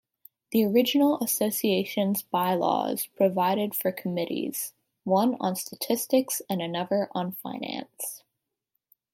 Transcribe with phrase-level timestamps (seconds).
[0.51, 8.23] The original association's By-laws provided for committees: one on statistics and another on finance.